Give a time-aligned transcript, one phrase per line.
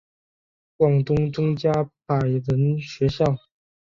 [0.77, 1.71] 广东中加
[2.07, 3.37] 柏仁学校。